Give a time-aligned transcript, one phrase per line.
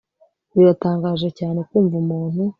[0.55, 2.41] biratangaje cyane kumva umuntu